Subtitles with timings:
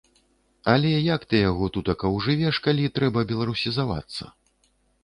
[0.73, 4.23] Але як ты яго тутака ўжывеш, калі трэба беларусізавацца.